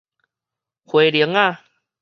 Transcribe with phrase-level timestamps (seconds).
[0.83, 1.63] 花苓仔